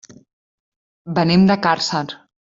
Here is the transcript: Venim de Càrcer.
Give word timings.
Venim 1.19 1.45
de 1.51 1.57
Càrcer. 1.67 2.01